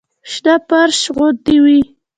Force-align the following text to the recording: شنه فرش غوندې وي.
شنه 0.31 0.55
فرش 0.67 0.99
غوندې 1.15 1.57
وي. 1.63 1.79